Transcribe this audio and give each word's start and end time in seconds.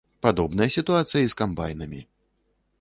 Падобная 0.25 0.67
сітуацыя 0.77 1.21
і 1.27 1.31
з 1.35 1.39
камбайнамі. 1.45 2.01